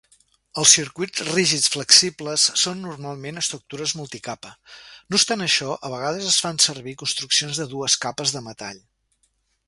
Els 0.59 0.69
circuits 0.77 1.23
rígid-flexibles 1.25 2.45
són 2.61 2.79
normalment 2.85 3.37
estructures 3.41 3.93
multicapa; 3.99 4.53
no 5.11 5.19
obstant 5.19 5.45
això, 5.49 5.69
a 5.89 5.91
vegades 5.95 6.31
es 6.31 6.39
fan 6.47 6.59
servir 6.65 6.95
construccions 7.03 7.61
de 7.63 7.69
dues 7.75 7.99
capes 8.07 8.33
de 8.37 8.41
metall. 8.47 8.81